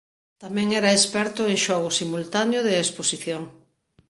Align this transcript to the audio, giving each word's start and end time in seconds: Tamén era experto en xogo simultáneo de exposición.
Tamén 0.43 0.67
era 0.79 0.95
experto 0.97 1.41
en 1.51 1.57
xogo 1.65 1.89
simultáneo 1.99 2.59
de 2.67 2.73
exposición. 2.83 3.43